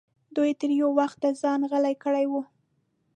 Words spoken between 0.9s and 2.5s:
وخته ځان غلی کړی و.